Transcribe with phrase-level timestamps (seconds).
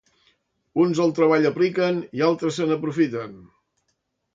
[0.83, 3.41] Uns el treball apliquen i altres se n'aprofiten.